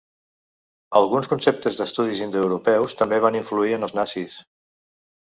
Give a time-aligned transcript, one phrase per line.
[0.99, 4.39] Alguns conceptes d'estudis indoeuropeus també van influir en els nazis.